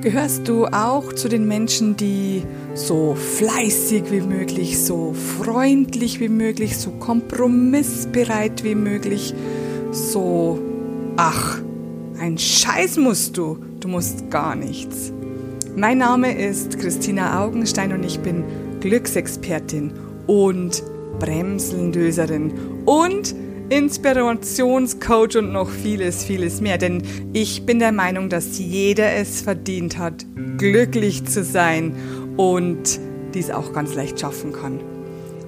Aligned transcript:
Gehörst 0.00 0.48
du 0.48 0.66
auch 0.66 1.12
zu 1.12 1.28
den 1.28 1.46
Menschen, 1.46 1.96
die 1.96 2.42
so 2.74 3.14
fleißig 3.14 4.10
wie 4.10 4.20
möglich, 4.20 4.82
so 4.82 5.12
freundlich 5.12 6.18
wie 6.18 6.28
möglich, 6.28 6.76
so 6.76 6.90
kompromissbereit 6.90 8.64
wie 8.64 8.74
möglich, 8.74 9.32
so, 9.92 10.58
ach, 11.16 11.62
ein 12.18 12.36
Scheiß 12.36 12.96
musst 12.96 13.36
du, 13.36 13.58
du 13.78 13.86
musst 13.86 14.28
gar 14.28 14.56
nichts. 14.56 15.12
Mein 15.76 15.98
Name 15.98 16.36
ist 16.36 16.80
Christina 16.80 17.44
Augenstein 17.44 17.92
und 17.92 18.02
ich 18.02 18.18
bin 18.18 18.42
Glücksexpertin 18.80 19.92
und 20.26 20.82
Bremsendöserin 21.20 22.52
und 22.86 23.36
Inspirationscoach 23.68 25.36
und 25.36 25.52
noch 25.52 25.68
vieles, 25.68 26.24
vieles 26.24 26.60
mehr. 26.60 26.78
Denn 26.78 27.02
ich 27.32 27.66
bin 27.66 27.78
der 27.80 27.92
Meinung, 27.92 28.28
dass 28.28 28.58
jeder 28.58 29.12
es 29.14 29.40
verdient 29.40 29.98
hat, 29.98 30.24
glücklich 30.56 31.24
zu 31.24 31.42
sein 31.42 31.94
und 32.36 33.00
dies 33.34 33.50
auch 33.50 33.72
ganz 33.72 33.94
leicht 33.94 34.20
schaffen 34.20 34.52
kann. 34.52 34.80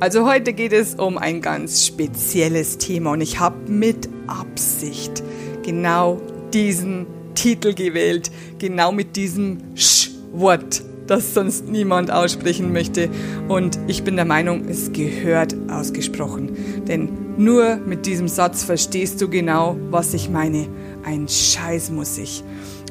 Also 0.00 0.28
heute 0.28 0.52
geht 0.52 0.72
es 0.72 0.94
um 0.94 1.18
ein 1.18 1.40
ganz 1.40 1.86
spezielles 1.86 2.78
Thema 2.78 3.12
und 3.12 3.20
ich 3.20 3.40
habe 3.40 3.70
mit 3.70 4.08
Absicht 4.26 5.22
genau 5.64 6.20
diesen 6.52 7.06
Titel 7.34 7.74
gewählt, 7.74 8.30
genau 8.58 8.92
mit 8.92 9.16
diesem 9.16 9.58
Sch-Wort 9.74 10.82
das 11.08 11.34
sonst 11.34 11.68
niemand 11.68 12.10
aussprechen 12.10 12.72
möchte. 12.72 13.08
Und 13.48 13.78
ich 13.86 14.04
bin 14.04 14.16
der 14.16 14.24
Meinung, 14.24 14.68
es 14.68 14.92
gehört 14.92 15.56
ausgesprochen. 15.70 16.84
Denn 16.86 17.27
nur 17.38 17.76
mit 17.76 18.04
diesem 18.04 18.28
Satz 18.28 18.64
verstehst 18.64 19.20
du 19.20 19.28
genau, 19.28 19.76
was 19.90 20.12
ich 20.12 20.28
meine. 20.28 20.66
Ein 21.04 21.28
Scheiß 21.28 21.90
muss 21.90 22.18
ich. 22.18 22.42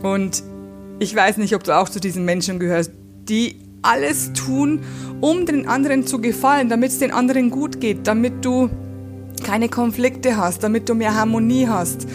Und 0.01 0.41
ich 0.99 1.15
weiß 1.15 1.37
nicht, 1.37 1.53
ob 1.53 1.63
du 1.63 1.77
auch 1.77 1.89
zu 1.89 1.99
diesen 1.99 2.25
Menschen 2.25 2.57
gehörst, 2.57 2.91
die 3.27 3.57
alles 3.81 4.33
tun, 4.33 4.79
um 5.21 5.45
den 5.45 5.67
anderen 5.67 6.07
zu 6.07 6.19
gefallen, 6.19 6.69
damit 6.69 6.91
es 6.91 6.99
den 6.99 7.11
anderen 7.11 7.51
gut 7.51 7.79
geht, 7.81 8.07
damit 8.07 8.43
du 8.43 8.69
keine 9.47 9.69
Konflikte 9.69 10.35
hast, 10.35 10.61
damit 10.61 10.89
du 10.89 10.93
mehr 10.93 11.15
Harmonie 11.15 11.69
hast. 11.69 12.05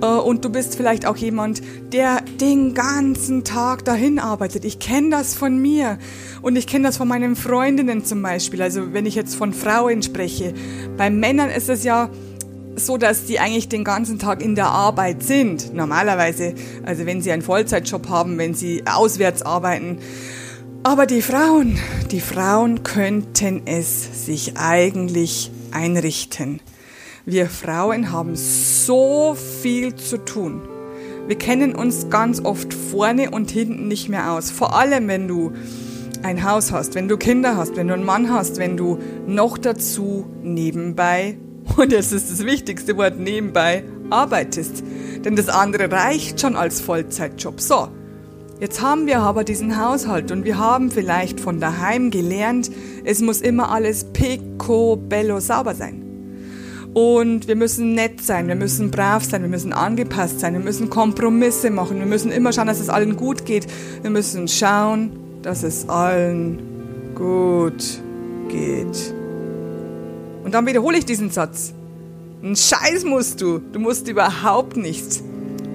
Äh, 0.00 0.06
und 0.06 0.44
du 0.44 0.50
bist 0.50 0.76
vielleicht 0.76 1.04
auch 1.04 1.16
jemand, 1.16 1.60
der 1.92 2.20
den 2.40 2.74
ganzen 2.74 3.42
Tag 3.42 3.84
dahin 3.84 4.20
arbeitet. 4.20 4.64
Ich 4.64 4.78
kenne 4.78 5.10
das 5.10 5.34
von 5.34 5.60
mir 5.60 5.98
und 6.42 6.54
ich 6.54 6.68
kenne 6.68 6.86
das 6.86 6.96
von 6.96 7.08
meinen 7.08 7.34
Freundinnen 7.34 8.04
zum 8.04 8.22
Beispiel. 8.22 8.62
Also 8.62 8.92
wenn 8.92 9.04
ich 9.04 9.16
jetzt 9.16 9.34
von 9.34 9.52
Frauen 9.52 10.04
spreche. 10.04 10.54
Bei 10.96 11.10
Männern 11.10 11.50
ist 11.50 11.68
es 11.68 11.82
ja 11.82 12.08
so, 12.76 12.98
dass 12.98 13.24
die 13.24 13.40
eigentlich 13.40 13.68
den 13.68 13.82
ganzen 13.82 14.20
Tag 14.20 14.40
in 14.40 14.54
der 14.54 14.66
Arbeit 14.66 15.24
sind. 15.24 15.74
Normalerweise, 15.74 16.54
also 16.84 17.04
wenn 17.04 17.20
sie 17.20 17.32
einen 17.32 17.42
Vollzeitjob 17.42 18.08
haben, 18.08 18.38
wenn 18.38 18.54
sie 18.54 18.84
auswärts 18.86 19.42
arbeiten. 19.42 19.98
Aber 20.84 21.06
die 21.06 21.22
Frauen, 21.22 21.80
die 22.12 22.20
Frauen 22.20 22.84
könnten 22.84 23.62
es 23.66 24.24
sich 24.24 24.56
eigentlich 24.56 25.50
einrichten. 25.72 26.60
Wir 27.28 27.50
Frauen 27.50 28.12
haben 28.12 28.36
so 28.36 29.34
viel 29.34 29.96
zu 29.96 30.24
tun. 30.24 30.62
Wir 31.26 31.36
kennen 31.36 31.74
uns 31.74 32.08
ganz 32.08 32.40
oft 32.44 32.72
vorne 32.72 33.32
und 33.32 33.50
hinten 33.50 33.88
nicht 33.88 34.08
mehr 34.08 34.30
aus. 34.30 34.52
Vor 34.52 34.78
allem, 34.78 35.08
wenn 35.08 35.26
du 35.26 35.50
ein 36.22 36.48
Haus 36.48 36.70
hast, 36.70 36.94
wenn 36.94 37.08
du 37.08 37.16
Kinder 37.16 37.56
hast, 37.56 37.74
wenn 37.74 37.88
du 37.88 37.94
einen 37.94 38.04
Mann 38.04 38.32
hast, 38.32 38.58
wenn 38.58 38.76
du 38.76 38.98
noch 39.26 39.58
dazu 39.58 40.24
nebenbei, 40.44 41.36
und 41.76 41.92
das 41.92 42.12
ist 42.12 42.30
das 42.30 42.46
wichtigste 42.46 42.96
Wort 42.96 43.18
nebenbei, 43.18 43.82
arbeitest. 44.08 44.84
Denn 45.24 45.34
das 45.34 45.48
andere 45.48 45.90
reicht 45.90 46.40
schon 46.40 46.54
als 46.54 46.80
Vollzeitjob. 46.80 47.60
So, 47.60 47.88
jetzt 48.60 48.80
haben 48.80 49.08
wir 49.08 49.18
aber 49.18 49.42
diesen 49.42 49.84
Haushalt 49.84 50.30
und 50.30 50.44
wir 50.44 50.58
haben 50.58 50.92
vielleicht 50.92 51.40
von 51.40 51.58
daheim 51.58 52.12
gelernt, 52.12 52.70
es 53.02 53.20
muss 53.20 53.40
immer 53.40 53.72
alles 53.72 54.04
picobello 54.12 55.40
sauber 55.40 55.74
sein. 55.74 56.05
Und 56.96 57.46
wir 57.46 57.56
müssen 57.56 57.92
nett 57.92 58.22
sein, 58.22 58.48
wir 58.48 58.54
müssen 58.54 58.90
brav 58.90 59.22
sein, 59.22 59.42
wir 59.42 59.50
müssen 59.50 59.74
angepasst 59.74 60.40
sein, 60.40 60.54
wir 60.54 60.60
müssen 60.60 60.88
Kompromisse 60.88 61.68
machen, 61.68 61.98
wir 61.98 62.06
müssen 62.06 62.32
immer 62.32 62.54
schauen, 62.54 62.68
dass 62.68 62.80
es 62.80 62.88
allen 62.88 63.18
gut 63.18 63.44
geht. 63.44 63.66
Wir 64.00 64.08
müssen 64.08 64.48
schauen, 64.48 65.10
dass 65.42 65.62
es 65.62 65.90
allen 65.90 66.58
gut 67.14 68.00
geht. 68.48 69.12
Und 70.42 70.54
dann 70.54 70.64
wiederhole 70.64 70.96
ich 70.96 71.04
diesen 71.04 71.28
Satz. 71.28 71.74
Ein 72.42 72.56
Scheiß 72.56 73.04
musst 73.04 73.42
du. 73.42 73.58
Du 73.58 73.78
musst 73.78 74.08
überhaupt 74.08 74.78
nichts. 74.78 75.22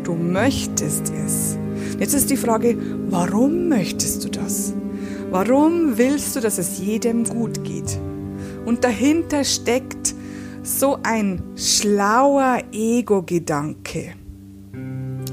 Du 0.04 0.14
möchtest 0.14 1.14
es. 1.24 1.56
Jetzt 2.00 2.16
ist 2.16 2.32
die 2.32 2.38
Frage, 2.38 2.76
warum 3.12 3.70
möchtest 3.70 4.24
du 4.24 4.30
das? 4.30 4.74
Warum 5.30 6.00
willst 6.00 6.36
du, 6.36 6.40
dass 6.40 6.58
es 6.58 6.80
jedem 6.80 7.26
gut 7.26 7.64
geht? 7.64 8.00
Und 8.66 8.84
dahinter 8.84 9.44
steckt 9.44 10.01
so 10.80 11.00
ein 11.04 11.42
schlauer 11.56 12.60
Ego-Gedanke. 12.72 14.14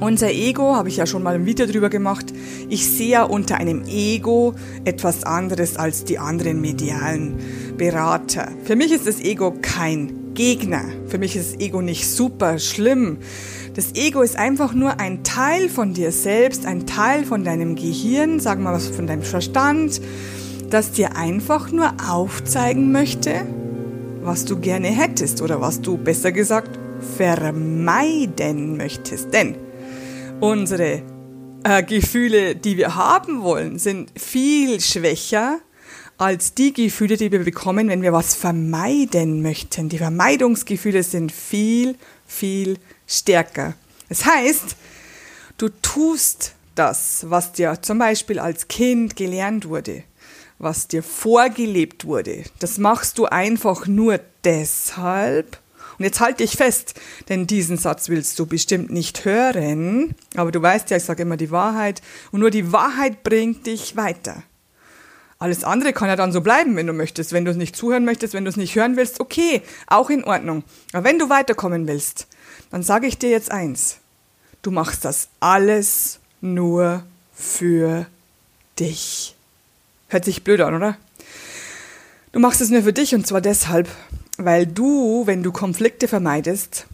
Unser 0.00 0.31
Ego, 0.31 0.76
habe 0.76 0.88
ich 0.88 0.97
ja 0.97 1.06
schon 1.06 1.25
mal 1.25 1.34
ein 1.34 1.44
Video 1.44 1.66
drüber 1.66 1.91
gemacht, 1.91 2.32
ich 2.69 2.87
sehe 2.87 3.09
ja 3.09 3.22
unter 3.25 3.56
einem 3.56 3.84
Ego 3.87 4.54
etwas 4.84 5.25
anderes 5.25 5.76
als 5.76 6.04
die 6.04 6.21
anderen 6.21 6.60
medialen 6.60 7.37
Berater. 7.76 8.49
Für 8.65 8.76
mich 8.76 8.93
ist 8.93 9.09
das 9.09 9.21
Ego 9.21 9.54
kein 9.60 10.34
Gegner. 10.34 10.84
Für 11.09 11.19
mich 11.19 11.34
ist 11.34 11.55
das 11.55 11.60
Ego 11.60 11.82
nicht 11.82 12.09
super 12.09 12.60
schlimm. 12.60 13.19
Das 13.75 13.97
Ego 13.97 14.22
ist 14.22 14.37
einfach 14.37 14.72
nur 14.72 15.00
ein 15.00 15.25
Teil 15.25 15.69
von 15.69 15.94
dir 15.94 16.12
selbst, 16.12 16.65
ein 16.65 16.87
Teil 16.87 17.25
von 17.25 17.43
deinem 17.43 17.75
Gehirn, 17.75 18.38
sagen 18.38 18.62
wir 18.62 18.70
mal 18.70 18.76
was 18.76 18.87
von 18.87 19.09
deinem 19.09 19.22
Verstand, 19.22 20.00
das 20.70 20.93
dir 20.93 21.16
einfach 21.16 21.72
nur 21.72 21.93
aufzeigen 22.09 22.93
möchte, 22.93 23.47
was 24.28 24.44
du 24.44 24.60
gerne 24.60 24.88
hättest 24.88 25.40
oder 25.40 25.58
was 25.62 25.80
du 25.80 25.96
besser 25.96 26.32
gesagt 26.32 26.78
vermeiden 27.16 28.76
möchtest. 28.76 29.32
Denn 29.32 29.56
unsere 30.38 31.02
äh, 31.64 31.82
Gefühle, 31.82 32.54
die 32.54 32.76
wir 32.76 32.94
haben 32.94 33.40
wollen, 33.40 33.78
sind 33.78 34.12
viel 34.20 34.82
schwächer 34.82 35.60
als 36.18 36.52
die 36.52 36.74
Gefühle, 36.74 37.16
die 37.16 37.32
wir 37.32 37.42
bekommen, 37.42 37.88
wenn 37.88 38.02
wir 38.02 38.12
was 38.12 38.34
vermeiden 38.34 39.40
möchten. 39.40 39.88
Die 39.88 39.96
Vermeidungsgefühle 39.96 41.02
sind 41.04 41.32
viel, 41.32 41.96
viel 42.26 42.76
stärker. 43.06 43.76
Das 44.10 44.26
heißt, 44.26 44.76
du 45.56 45.70
tust 45.80 46.52
das, 46.74 47.24
was 47.30 47.52
dir 47.52 47.78
zum 47.80 47.98
Beispiel 47.98 48.38
als 48.38 48.68
Kind 48.68 49.16
gelernt 49.16 49.70
wurde 49.70 50.02
was 50.58 50.88
dir 50.88 51.02
vorgelebt 51.02 52.04
wurde. 52.04 52.44
Das 52.58 52.78
machst 52.78 53.19
du 53.19 53.26
einfach 53.26 53.86
nur 53.86 54.20
deshalb. 54.44 55.58
Und 55.98 56.04
jetzt 56.04 56.20
halte 56.20 56.44
ich 56.44 56.56
fest, 56.56 56.94
denn 57.28 57.46
diesen 57.46 57.76
Satz 57.76 58.08
willst 58.08 58.38
du 58.38 58.46
bestimmt 58.46 58.91
nicht 58.91 59.24
hören. 59.24 60.14
Aber 60.36 60.52
du 60.52 60.62
weißt 60.62 60.91
ja, 60.91 60.96
ich 60.96 61.04
sage 61.04 61.22
immer 61.22 61.36
die 61.36 61.50
Wahrheit. 61.50 62.02
Und 62.30 62.41
nur 62.41 62.50
die 62.50 62.72
Wahrheit 62.72 63.24
bringt 63.24 63.66
dich 63.66 63.96
weiter. 63.96 64.42
Alles 65.41 65.62
andere 65.62 65.92
kann 65.92 66.08
ja 66.08 66.16
dann 66.16 66.32
so 66.32 66.41
bleiben, 66.41 66.76
wenn 66.76 66.86
du 66.86 66.92
möchtest. 66.92 67.32
Wenn 67.32 67.44
du 67.44 67.50
es 67.50 67.56
nicht 67.56 67.76
zuhören 67.76 68.04
möchtest, 68.04 68.34
wenn 68.34 68.44
du 68.44 68.50
es 68.50 68.56
nicht 68.56 68.75
hören 68.75 68.96
willst, 68.96 69.20
okay, 69.20 69.62
auch 69.86 70.10
in 70.10 70.25
Ordnung. 70.25 70.64
Aber 70.92 71.04
wenn 71.04 71.19
du 71.19 71.28
weiterkommen 71.28 71.86
willst, 71.86 72.26
dann 72.70 72.82
sage 72.82 73.06
ich 73.06 73.19
dir 73.19 73.30
jetzt 73.30 73.50
eins. 73.50 73.98
Du 74.62 74.70
machst 74.70 75.04
das 75.04 75.28
alles 75.40 76.19
nur 76.40 77.04
für 77.32 78.06
dich. 78.78 79.36
Hört 80.08 80.24
sich 80.24 80.42
blöd 80.42 80.60
an, 80.60 80.74
oder? 80.74 80.96
Du 82.32 82.41
machst 82.41 82.60
es 82.60 82.70
nur 82.70 82.82
für 82.82 82.92
dich 82.92 83.14
und 83.14 83.26
zwar 83.26 83.41
deshalb, 83.41 83.88
weil 84.36 84.66
du, 84.66 85.26
wenn 85.26 85.42
du 85.42 85.52
Konflikte 85.52 86.08
vermeidest, 86.08 86.86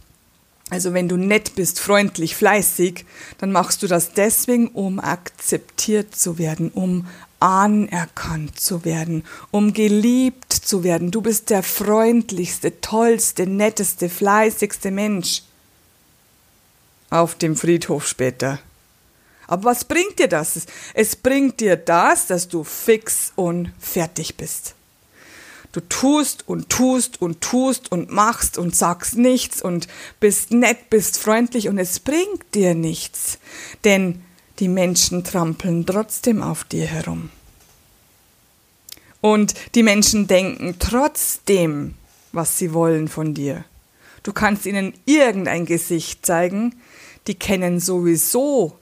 also 0.69 0.93
wenn 0.93 1.07
du 1.07 1.15
nett 1.15 1.55
bist, 1.55 1.79
freundlich, 1.79 2.35
fleißig, 2.35 3.05
dann 3.37 3.51
machst 3.51 3.83
du 3.83 3.87
das 3.87 4.13
deswegen, 4.13 4.67
um 4.69 4.99
akzeptiert 4.99 6.15
zu 6.15 6.37
werden, 6.37 6.71
um 6.71 7.07
anerkannt 7.39 8.59
zu 8.59 8.83
werden, 8.83 9.23
um 9.51 9.73
geliebt 9.73 10.51
zu 10.51 10.83
werden. 10.83 11.11
Du 11.11 11.21
bist 11.21 11.51
der 11.51 11.61
freundlichste, 11.63 12.81
tollste, 12.81 13.45
netteste, 13.45 14.09
fleißigste 14.09 14.89
Mensch 14.89 15.43
auf 17.11 17.35
dem 17.35 17.55
Friedhof 17.55 18.07
später. 18.07 18.59
Aber 19.47 19.65
was 19.65 19.85
bringt 19.85 20.19
dir 20.19 20.27
das? 20.27 20.65
Es 20.93 21.15
bringt 21.15 21.59
dir 21.59 21.75
das, 21.75 22.27
dass 22.27 22.47
du 22.47 22.63
fix 22.63 23.31
und 23.35 23.71
fertig 23.79 24.37
bist. 24.37 24.75
Du 25.71 25.81
tust 25.81 26.47
und 26.47 26.69
tust 26.69 27.21
und 27.21 27.41
tust 27.41 27.91
und 27.91 28.09
machst 28.09 28.57
und 28.57 28.73
sagst 28.73 29.17
nichts 29.17 29.61
und 29.61 29.89
bist 30.21 30.51
nett, 30.51 30.89
bist 30.89 31.17
freundlich 31.17 31.67
und 31.67 31.77
es 31.77 31.99
bringt 31.99 32.53
dir 32.53 32.73
nichts. 32.75 33.39
Denn 33.83 34.23
die 34.59 34.69
Menschen 34.69 35.25
trampeln 35.25 35.85
trotzdem 35.85 36.41
auf 36.41 36.63
dir 36.63 36.85
herum. 36.85 37.29
Und 39.19 39.53
die 39.75 39.83
Menschen 39.83 40.27
denken 40.27 40.75
trotzdem, 40.79 41.95
was 42.31 42.57
sie 42.57 42.73
wollen 42.73 43.07
von 43.07 43.33
dir. 43.33 43.65
Du 44.23 44.33
kannst 44.33 44.65
ihnen 44.65 44.93
irgendein 45.05 45.65
Gesicht 45.65 46.25
zeigen, 46.25 46.75
die 47.27 47.35
kennen 47.35 47.79
sowieso 47.79 48.79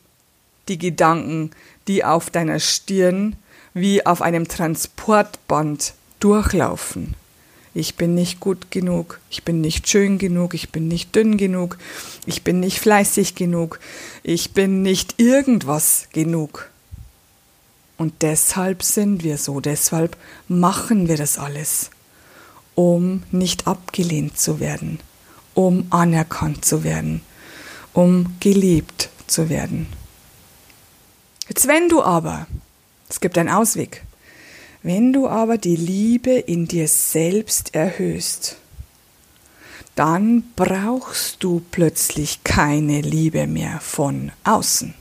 die 0.68 0.77
Gedanken, 0.77 1.51
die 1.88 2.04
auf 2.04 2.30
deiner 2.30 2.60
Stirn 2.60 3.36
wie 3.74 4.06
auf 4.06 4.21
einem 4.21 4.48
Transportband 4.48 5.94
durchlaufen. 6.19 7.15
Ich 7.75 7.95
bin 7.95 8.13
nicht 8.13 8.39
gut 8.39 8.69
genug, 8.69 9.19
ich 9.31 9.44
bin 9.44 9.60
nicht 9.60 9.89
schön 9.89 10.19
genug, 10.19 10.54
ich 10.54 10.69
bin 10.69 10.88
nicht 10.88 11.15
dünn 11.15 11.38
genug, 11.38 11.80
ich 12.27 12.44
bin 12.44 12.60
nicht 12.60 12.80
fleißig 12.80 13.33
genug, 13.33 13.80
ich 14.21 14.51
bin 14.51 14.83
nicht 14.83 15.19
irgendwas 15.19 16.07
genug. 16.13 16.69
Und 17.98 18.21
deshalb 18.21 18.83
sind 18.83 19.24
wir 19.24 19.39
so, 19.39 19.59
deshalb 19.59 20.18
machen 20.48 21.07
wir 21.07 21.18
das 21.18 21.39
alles, 21.39 21.89
um 22.75 23.24
nicht 23.31 23.66
abgelehnt 23.66 24.38
zu 24.38 24.59
werden, 24.59 25.00
um 25.56 25.88
anerkannt 25.89 26.66
zu 26.66 26.83
werden, 26.83 27.21
um 27.94 28.36
geliebt 28.39 29.09
zu 29.25 29.50
werden. 29.50 29.88
Jetzt 31.55 31.67
wenn 31.67 31.88
du 31.88 32.01
aber, 32.01 32.47
es 33.09 33.19
gibt 33.19 33.38
einen 33.38 33.50
Ausweg, 33.50 34.01
wenn 34.81 35.13
du 35.13 35.27
aber 35.27 35.59
die 35.59 35.75
Liebe 35.75 36.31
in 36.31 36.67
dir 36.67 36.88
selbst 36.88 37.75
erhöhst, 37.75 38.57
dann 39.94 40.45
brauchst 40.55 41.44
du 41.44 41.61
plötzlich 41.69 42.44
keine 42.44 43.01
Liebe 43.01 43.45
mehr 43.45 43.79
von 43.81 44.31
außen. 44.44 44.95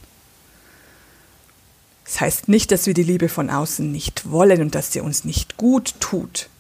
Das 2.05 2.21
heißt 2.21 2.49
nicht, 2.49 2.71
dass 2.71 2.85
wir 2.85 2.93
die 2.93 3.03
Liebe 3.03 3.31
von 3.31 3.49
außen 3.49 3.91
nicht 3.91 4.31
wollen 4.31 4.61
und 4.61 4.75
dass 4.75 4.93
sie 4.93 5.01
uns 5.01 5.25
nicht 5.25 5.57
gut 5.57 5.95
tut, 6.01 6.51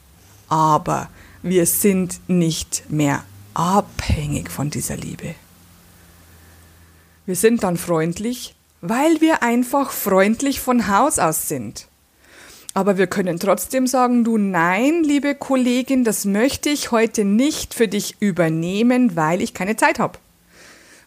aber 0.48 1.10
wir 1.42 1.66
sind 1.66 2.18
nicht 2.28 2.84
mehr 2.88 3.24
abhängig 3.52 4.50
von 4.50 4.70
dieser 4.70 4.96
Liebe. 4.96 5.34
Wir 7.26 7.36
sind 7.36 7.62
dann 7.62 7.76
freundlich, 7.76 8.54
weil 8.82 9.20
wir 9.20 9.42
einfach 9.42 9.92
freundlich 9.92 10.60
von 10.60 10.88
Haus 10.88 11.18
aus 11.18 11.48
sind. 11.48 11.86
Aber 12.74 12.98
wir 12.98 13.06
können 13.06 13.38
trotzdem 13.38 13.86
sagen, 13.86 14.24
du 14.24 14.38
nein, 14.38 15.04
liebe 15.04 15.34
Kollegin, 15.34 16.04
das 16.04 16.24
möchte 16.24 16.68
ich 16.68 16.90
heute 16.90 17.24
nicht 17.24 17.74
für 17.74 17.86
dich 17.86 18.16
übernehmen, 18.20 19.14
weil 19.14 19.40
ich 19.40 19.54
keine 19.54 19.76
Zeit 19.76 19.98
habe. 19.98 20.18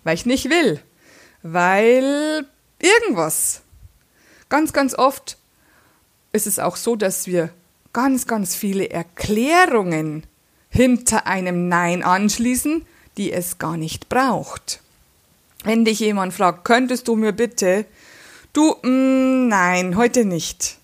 Weil 0.04 0.16
ich 0.16 0.25
nicht 0.25 0.50
will. 0.50 0.80
Weil 1.44 2.45
irgendwas. 2.80 3.62
Ganz, 4.48 4.74
ganz 4.74 4.95
oft 4.95 5.38
ist 6.31 6.48
es 6.48 6.60
auch 6.60 6.77
so, 6.77 6.95
dass 6.95 7.27
wir 7.27 7.50
ganz, 7.94 8.25
ganz 8.25 8.56
viele 8.56 8.89
Erklärungen 8.89 10.24
hinter 10.69 11.27
einem 11.27 11.68
Nein 11.68 12.04
anschließen, 12.04 12.86
die 13.18 13.33
es 13.33 13.57
gar 13.57 13.75
nicht 13.75 14.07
braucht. 14.07 14.81
Wenn 15.65 15.83
dich 15.83 16.00
jemand 16.00 16.33
fragt, 16.33 16.63
könntest 16.63 17.07
du 17.07 17.15
mir 17.15 17.33
bitte, 17.33 17.85
du, 18.53 18.75
mh, 18.81 18.89
mm, 18.89 19.47
nein, 19.50 19.97
heute 19.97 20.23
nicht 20.23 20.77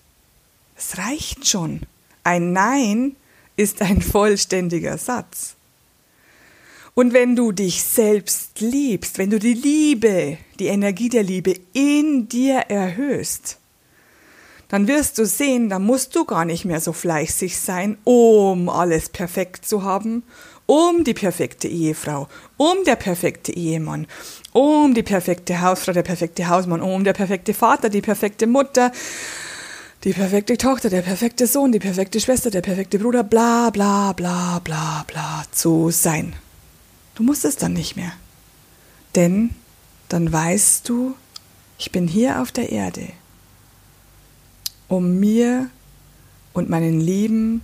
es 0.82 0.98
reicht 0.98 1.46
schon. 1.46 1.80
Ein 2.24 2.52
Nein 2.52 3.16
ist 3.56 3.82
ein 3.82 4.02
vollständiger 4.02 4.98
Satz. 4.98 5.54
Und 6.94 7.14
wenn 7.14 7.36
du 7.36 7.52
dich 7.52 7.82
selbst 7.82 8.60
liebst, 8.60 9.16
wenn 9.16 9.30
du 9.30 9.38
die 9.38 9.54
Liebe, 9.54 10.36
die 10.58 10.66
Energie 10.66 11.08
der 11.08 11.22
Liebe 11.22 11.54
in 11.72 12.28
dir 12.28 12.56
erhöhst, 12.68 13.58
dann 14.68 14.88
wirst 14.88 15.18
du 15.18 15.26
sehen, 15.26 15.68
da 15.68 15.78
musst 15.78 16.16
du 16.16 16.24
gar 16.24 16.44
nicht 16.44 16.64
mehr 16.64 16.80
so 16.80 16.92
fleißig 16.92 17.58
sein, 17.58 17.96
um 18.04 18.68
alles 18.68 19.08
perfekt 19.08 19.66
zu 19.66 19.84
haben, 19.84 20.22
um 20.66 21.04
die 21.04 21.14
perfekte 21.14 21.68
Ehefrau, 21.68 22.28
um 22.56 22.84
der 22.84 22.96
perfekte 22.96 23.52
Ehemann, 23.52 24.06
um 24.52 24.94
die 24.94 25.02
perfekte 25.02 25.60
Hausfrau, 25.60 25.92
der 25.92 26.02
perfekte 26.02 26.48
Hausmann, 26.48 26.80
um 26.80 27.04
der 27.04 27.12
perfekte 27.12 27.54
Vater, 27.54 27.88
die 27.88 28.00
perfekte 28.00 28.46
Mutter, 28.46 28.92
die 30.04 30.12
perfekte 30.12 30.56
Tochter, 30.56 30.90
der 30.90 31.02
perfekte 31.02 31.46
Sohn, 31.46 31.72
die 31.72 31.78
perfekte 31.78 32.20
Schwester, 32.20 32.50
der 32.50 32.62
perfekte 32.62 32.98
Bruder, 32.98 33.22
bla 33.22 33.70
bla 33.70 34.12
bla 34.12 34.58
bla 34.58 35.04
bla 35.06 35.44
zu 35.52 35.90
sein. 35.90 36.34
Du 37.14 37.22
musst 37.22 37.44
es 37.44 37.56
dann 37.56 37.72
nicht 37.72 37.96
mehr. 37.96 38.12
Denn 39.14 39.50
dann 40.08 40.32
weißt 40.32 40.88
du, 40.88 41.14
ich 41.78 41.90
bin 41.90 42.08
hier 42.08 42.40
auf 42.40 42.52
der 42.52 42.70
Erde, 42.70 43.08
um 44.88 45.20
mir 45.20 45.70
und 46.52 46.68
meinen 46.68 47.00
Lieben 47.00 47.62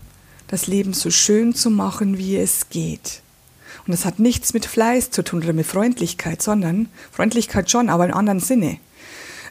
das 0.49 0.67
Leben 0.67 0.95
so 0.95 1.11
schön 1.11 1.55
zu 1.55 1.71
machen, 1.71 2.19
wie 2.19 2.37
es 2.37 2.69
geht. 2.71 3.23
Und 3.87 3.93
das 3.93 4.05
hat 4.05 4.19
nichts 4.19 4.53
mit 4.53 4.67
Fleiß 4.67 5.11
zu 5.11 5.23
tun 5.23 5.43
oder 5.43 5.53
mit 5.53 5.67
Freundlichkeit, 5.67 6.43
sondern 6.43 6.89
Freundlichkeit 7.13 7.71
schon, 7.71 7.89
aber 7.89 8.07
im 8.07 8.15
anderen 8.15 8.41
Sinne. 8.41 8.79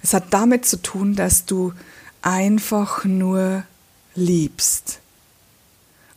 Es 0.04 0.14
hat 0.14 0.26
damit 0.32 0.66
zu 0.66 0.82
tun, 0.82 1.16
dass 1.16 1.46
du 1.46 1.74
einfach 2.22 3.06
nur 3.06 3.64
liebst. 4.16 5.00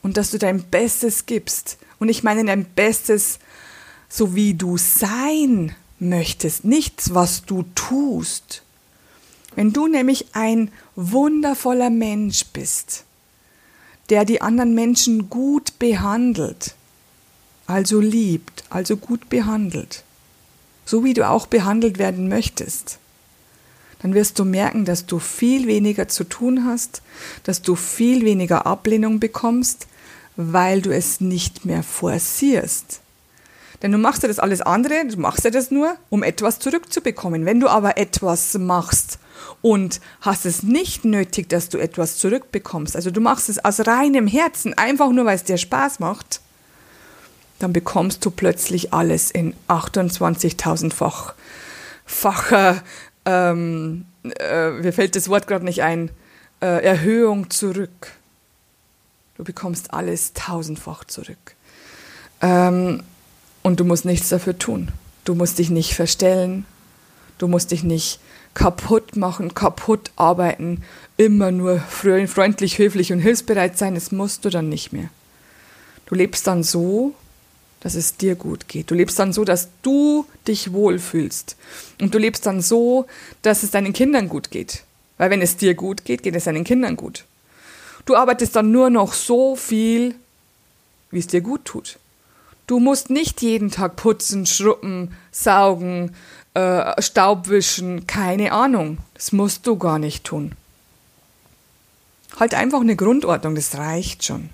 Und 0.02 0.16
dass 0.16 0.30
du 0.30 0.38
dein 0.38 0.62
Bestes 0.64 1.26
gibst. 1.26 1.78
Und 1.98 2.08
ich 2.08 2.22
meine 2.22 2.44
dein 2.44 2.64
Bestes, 2.64 3.38
so 4.08 4.34
wie 4.34 4.54
du 4.54 4.76
sein 4.78 5.74
möchtest, 5.98 6.64
nichts, 6.64 7.14
was 7.14 7.44
du 7.44 7.64
tust. 7.74 8.62
Wenn 9.54 9.72
du 9.72 9.88
nämlich 9.88 10.26
ein 10.32 10.70
wundervoller 10.96 11.90
Mensch 11.90 12.46
bist, 12.46 13.04
der 14.10 14.24
die 14.24 14.42
anderen 14.42 14.74
Menschen 14.74 15.30
gut 15.30 15.78
behandelt, 15.78 16.74
also 17.66 18.00
liebt, 18.00 18.64
also 18.68 18.96
gut 18.96 19.28
behandelt, 19.28 20.04
so 20.84 21.04
wie 21.04 21.14
du 21.14 21.28
auch 21.28 21.46
behandelt 21.46 21.98
werden 21.98 22.28
möchtest, 22.28 22.98
dann 24.02 24.14
wirst 24.14 24.38
du 24.38 24.44
merken, 24.44 24.84
dass 24.84 25.06
du 25.06 25.18
viel 25.18 25.66
weniger 25.66 26.08
zu 26.08 26.24
tun 26.24 26.64
hast, 26.64 27.02
dass 27.44 27.62
du 27.62 27.76
viel 27.76 28.24
weniger 28.24 28.66
Ablehnung 28.66 29.20
bekommst, 29.20 29.86
weil 30.36 30.80
du 30.80 30.90
es 30.94 31.20
nicht 31.20 31.64
mehr 31.64 31.82
forcierst. 31.82 33.00
Denn 33.82 33.92
du 33.92 33.98
machst 33.98 34.22
ja 34.22 34.28
das 34.28 34.38
alles 34.38 34.60
andere, 34.60 35.06
du 35.06 35.18
machst 35.18 35.44
ja 35.44 35.50
das 35.50 35.70
nur, 35.70 35.96
um 36.08 36.22
etwas 36.22 36.58
zurückzubekommen. 36.58 37.46
Wenn 37.46 37.60
du 37.60 37.68
aber 37.68 37.96
etwas 37.96 38.54
machst 38.58 39.18
und 39.62 40.00
hast 40.20 40.46
es 40.46 40.62
nicht 40.62 41.04
nötig, 41.04 41.48
dass 41.48 41.68
du 41.68 41.78
etwas 41.78 42.18
zurückbekommst, 42.18 42.96
also 42.96 43.10
du 43.10 43.20
machst 43.20 43.48
es 43.48 43.64
aus 43.64 43.86
reinem 43.86 44.26
Herzen, 44.26 44.74
einfach 44.76 45.10
nur, 45.10 45.24
weil 45.24 45.36
es 45.36 45.44
dir 45.44 45.58
Spaß 45.58 46.00
macht, 46.00 46.40
dann 47.58 47.72
bekommst 47.72 48.24
du 48.24 48.30
plötzlich 48.30 48.92
alles 48.92 49.30
in 49.30 49.54
28.000-fach 49.68 51.34
facher 52.06 52.82
ähm, 53.24 54.06
äh, 54.38 54.70
mir 54.70 54.92
fällt 54.92 55.16
das 55.16 55.28
Wort 55.28 55.46
gerade 55.46 55.64
nicht 55.64 55.82
ein, 55.82 56.10
äh, 56.60 56.84
Erhöhung 56.84 57.50
zurück. 57.50 58.12
Du 59.36 59.44
bekommst 59.44 59.92
alles 59.94 60.32
tausendfach 60.34 61.04
zurück. 61.04 61.54
Ähm, 62.42 63.02
und 63.62 63.80
du 63.80 63.84
musst 63.84 64.04
nichts 64.04 64.28
dafür 64.28 64.58
tun. 64.58 64.90
Du 65.24 65.34
musst 65.34 65.58
dich 65.58 65.70
nicht 65.70 65.94
verstellen. 65.94 66.66
Du 67.38 67.48
musst 67.48 67.70
dich 67.70 67.82
nicht 67.82 68.20
kaputt 68.54 69.16
machen, 69.16 69.54
kaputt 69.54 70.10
arbeiten, 70.16 70.82
immer 71.16 71.50
nur 71.50 71.78
freundlich, 71.78 72.78
höflich 72.78 73.12
und 73.12 73.20
hilfsbereit 73.20 73.78
sein. 73.78 73.94
Das 73.94 74.12
musst 74.12 74.44
du 74.44 74.50
dann 74.50 74.68
nicht 74.68 74.92
mehr. 74.92 75.08
Du 76.06 76.14
lebst 76.14 76.46
dann 76.46 76.62
so, 76.62 77.14
dass 77.80 77.94
es 77.94 78.16
dir 78.16 78.34
gut 78.34 78.68
geht. 78.68 78.90
Du 78.90 78.94
lebst 78.94 79.18
dann 79.18 79.32
so, 79.32 79.44
dass 79.44 79.68
du 79.82 80.26
dich 80.46 80.72
wohlfühlst. 80.72 81.56
Und 82.00 82.14
du 82.14 82.18
lebst 82.18 82.44
dann 82.46 82.60
so, 82.60 83.06
dass 83.42 83.62
es 83.62 83.70
deinen 83.70 83.92
Kindern 83.92 84.28
gut 84.28 84.50
geht. 84.50 84.84
Weil 85.18 85.30
wenn 85.30 85.42
es 85.42 85.56
dir 85.56 85.74
gut 85.74 86.04
geht, 86.04 86.22
geht 86.22 86.34
es 86.34 86.44
deinen 86.44 86.64
Kindern 86.64 86.96
gut. 86.96 87.24
Du 88.06 88.16
arbeitest 88.16 88.56
dann 88.56 88.72
nur 88.72 88.90
noch 88.90 89.12
so 89.12 89.56
viel, 89.56 90.14
wie 91.10 91.18
es 91.18 91.26
dir 91.26 91.40
gut 91.40 91.64
tut. 91.64 91.98
Du 92.66 92.78
musst 92.78 93.10
nicht 93.10 93.42
jeden 93.42 93.70
Tag 93.70 93.96
putzen, 93.96 94.46
schruppen, 94.46 95.14
saugen, 95.32 96.14
äh, 96.54 97.00
Staub 97.00 97.48
wischen, 97.48 98.06
keine 98.06 98.52
Ahnung. 98.52 98.98
Das 99.14 99.32
musst 99.32 99.66
du 99.66 99.76
gar 99.76 99.98
nicht 99.98 100.24
tun. 100.24 100.52
Halt 102.38 102.54
einfach 102.54 102.80
eine 102.80 102.96
Grundordnung, 102.96 103.54
das 103.54 103.76
reicht 103.76 104.24
schon. 104.24 104.50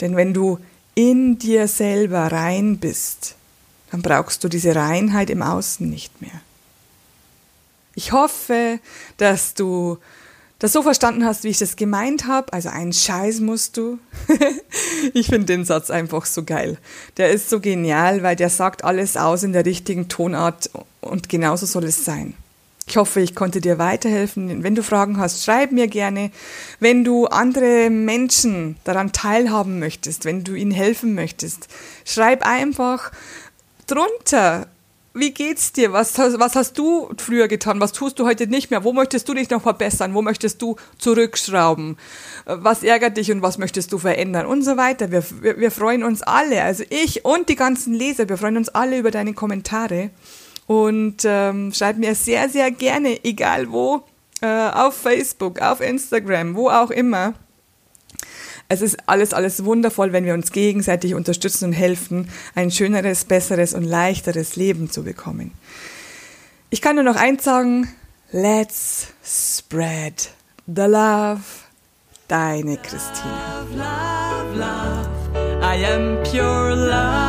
Denn 0.00 0.16
wenn 0.16 0.34
du 0.34 0.58
in 0.94 1.38
dir 1.38 1.68
selber 1.68 2.30
rein 2.30 2.78
bist, 2.78 3.34
dann 3.90 4.02
brauchst 4.02 4.44
du 4.44 4.48
diese 4.48 4.74
Reinheit 4.74 5.30
im 5.30 5.42
Außen 5.42 5.88
nicht 5.88 6.20
mehr. 6.20 6.40
Ich 7.94 8.12
hoffe, 8.12 8.78
dass 9.16 9.54
du 9.54 9.98
das 10.58 10.72
so 10.72 10.82
verstanden 10.82 11.24
hast, 11.24 11.44
wie 11.44 11.48
ich 11.48 11.58
das 11.58 11.76
gemeint 11.76 12.26
habe. 12.26 12.52
Also 12.52 12.68
einen 12.68 12.92
Scheiß 12.92 13.40
musst 13.40 13.76
du. 13.76 13.98
ich 15.14 15.26
finde 15.26 15.46
den 15.46 15.64
Satz 15.64 15.90
einfach 15.90 16.26
so 16.26 16.42
geil. 16.42 16.78
Der 17.16 17.30
ist 17.30 17.48
so 17.48 17.60
genial, 17.60 18.22
weil 18.22 18.36
der 18.36 18.50
sagt 18.50 18.84
alles 18.84 19.16
aus 19.16 19.44
in 19.44 19.52
der 19.52 19.64
richtigen 19.64 20.08
Tonart 20.08 20.70
und 21.00 21.28
genauso 21.28 21.66
soll 21.66 21.84
es 21.84 22.04
sein. 22.04 22.34
Ich 22.88 22.96
hoffe, 22.96 23.20
ich 23.20 23.34
konnte 23.34 23.60
dir 23.60 23.78
weiterhelfen. 23.78 24.62
Wenn 24.62 24.74
du 24.74 24.82
Fragen 24.82 25.18
hast, 25.18 25.44
schreib 25.44 25.72
mir 25.72 25.88
gerne. 25.88 26.30
Wenn 26.80 27.04
du 27.04 27.26
andere 27.26 27.90
Menschen 27.90 28.76
daran 28.84 29.12
teilhaben 29.12 29.78
möchtest, 29.78 30.24
wenn 30.24 30.42
du 30.42 30.54
ihnen 30.54 30.70
helfen 30.70 31.14
möchtest, 31.14 31.68
schreib 32.06 32.46
einfach 32.46 33.12
drunter, 33.86 34.68
wie 35.18 35.32
geht's 35.32 35.72
dir? 35.72 35.92
Was, 35.92 36.16
was 36.18 36.54
hast 36.54 36.78
du 36.78 37.10
früher 37.16 37.48
getan? 37.48 37.80
Was 37.80 37.92
tust 37.92 38.18
du 38.18 38.26
heute 38.26 38.46
nicht 38.46 38.70
mehr? 38.70 38.84
Wo 38.84 38.92
möchtest 38.92 39.28
du 39.28 39.34
dich 39.34 39.50
noch 39.50 39.62
verbessern? 39.62 40.14
Wo 40.14 40.22
möchtest 40.22 40.62
du 40.62 40.76
zurückschrauben? 40.98 41.96
Was 42.44 42.82
ärgert 42.82 43.16
dich 43.16 43.32
und 43.32 43.42
was 43.42 43.58
möchtest 43.58 43.92
du 43.92 43.98
verändern? 43.98 44.46
Und 44.46 44.62
so 44.62 44.76
weiter. 44.76 45.10
Wir, 45.10 45.24
wir, 45.40 45.58
wir 45.58 45.70
freuen 45.70 46.04
uns 46.04 46.22
alle, 46.22 46.62
also 46.62 46.84
ich 46.90 47.24
und 47.24 47.48
die 47.48 47.56
ganzen 47.56 47.94
Leser, 47.94 48.28
wir 48.28 48.36
freuen 48.36 48.56
uns 48.56 48.68
alle 48.68 48.98
über 48.98 49.10
deine 49.10 49.34
Kommentare. 49.34 50.10
Und 50.66 51.22
ähm, 51.24 51.72
schreib 51.72 51.96
mir 51.96 52.14
sehr, 52.14 52.48
sehr 52.48 52.70
gerne, 52.70 53.24
egal 53.24 53.72
wo, 53.72 54.02
äh, 54.42 54.46
auf 54.46 54.94
Facebook, 54.94 55.60
auf 55.60 55.80
Instagram, 55.80 56.54
wo 56.54 56.68
auch 56.68 56.90
immer 56.90 57.34
es 58.68 58.82
ist 58.82 58.98
alles, 59.06 59.32
alles 59.32 59.64
wundervoll, 59.64 60.12
wenn 60.12 60.24
wir 60.24 60.34
uns 60.34 60.52
gegenseitig 60.52 61.14
unterstützen 61.14 61.66
und 61.66 61.72
helfen, 61.72 62.28
ein 62.54 62.70
schöneres, 62.70 63.24
besseres 63.24 63.72
und 63.72 63.84
leichteres 63.84 64.56
Leben 64.56 64.90
zu 64.90 65.04
bekommen. 65.04 65.52
Ich 66.70 66.82
kann 66.82 66.96
nur 66.96 67.04
noch 67.04 67.16
eins 67.16 67.44
sagen, 67.44 67.88
let's 68.30 69.08
spread 69.24 70.30
the 70.66 70.82
love. 70.82 71.40
Deine 72.28 72.76
Christine. 72.76 73.32
Love, 73.74 74.54
love, 74.54 74.58
love. 74.58 75.08
I 75.62 75.82
am 75.86 76.22
pure 76.24 76.74
love. 76.74 77.27